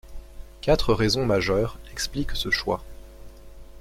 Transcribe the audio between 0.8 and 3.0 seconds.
raisons majeures expliquent ce choix.